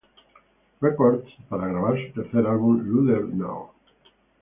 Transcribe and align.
Records 0.81 1.31
para 1.47 1.67
grabar 1.67 1.95
su 1.95 2.11
tercer 2.19 2.47
álbum, 2.47 2.79
"Louder 2.83 3.23
Now". 3.35 3.69